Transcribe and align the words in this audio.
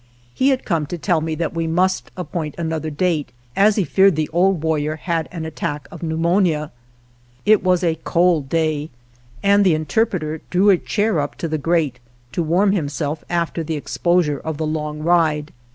He 0.33 0.49
had 0.49 0.65
come 0.65 0.87
to 0.87 0.97
tell 0.97 1.21
me 1.21 1.35
that 1.35 1.53
we 1.53 1.67
must 1.67 2.07
ap 2.17 2.31
xxi 2.31 2.33
INTRODUCTORY 2.33 2.33
point 2.33 2.55
another 2.57 2.89
date, 2.89 3.31
as 3.55 3.75
he 3.75 3.83
feared 3.83 4.15
the 4.15 4.29
old 4.33 4.63
war 4.63 4.79
rior 4.79 4.97
had 4.97 5.29
an 5.31 5.45
attack 5.45 5.87
of 5.91 6.01
pneumonia. 6.01 6.71
It 7.45 7.61
was 7.63 7.83
a 7.83 7.99
cold 8.03 8.49
day 8.49 8.89
and 9.43 9.63
the 9.63 9.75
interpreter 9.75 10.41
drew 10.49 10.71
a 10.71 10.77
chair 10.79 11.19
up 11.19 11.35
to 11.35 11.47
the 11.47 11.59
grate 11.59 11.99
to 12.31 12.41
warm 12.41 12.71
himself 12.71 13.23
after 13.29 13.63
the 13.63 13.77
ex 13.77 13.95
posure 13.99 14.41
of 14.41 14.57
the 14.57 14.65
long 14.65 15.03
ride. 15.03 15.53